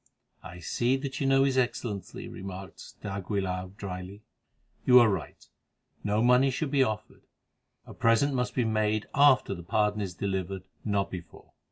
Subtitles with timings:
[0.41, 4.23] "I see that you know his Excellency," remarked d'Aguilar drily.
[4.83, 5.47] "You are right,
[6.03, 7.21] no money should be offered;
[7.85, 11.51] a present must be made after the pardon is delivered—not before.